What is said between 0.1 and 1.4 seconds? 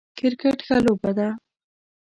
کرکټ ښه لوبه ده